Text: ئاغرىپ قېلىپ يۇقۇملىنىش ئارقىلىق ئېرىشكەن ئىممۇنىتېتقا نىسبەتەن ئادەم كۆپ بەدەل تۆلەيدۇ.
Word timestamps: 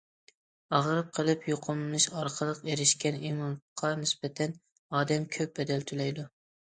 ئاغرىپ 0.75 1.11
قېلىپ 1.17 1.43
يۇقۇملىنىش 1.49 2.07
ئارقىلىق 2.21 2.63
ئېرىشكەن 2.71 3.19
ئىممۇنىتېتقا 3.19 3.93
نىسبەتەن 4.01 4.57
ئادەم 5.01 5.29
كۆپ 5.37 5.55
بەدەل 5.61 5.87
تۆلەيدۇ. 5.93 6.27